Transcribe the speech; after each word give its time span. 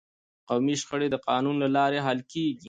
قومي 0.49 0.75
شخړې 0.81 1.07
د 1.11 1.15
قانون 1.27 1.55
له 1.63 1.67
لارې 1.75 1.99
حل 2.05 2.19
کیږي. 2.31 2.55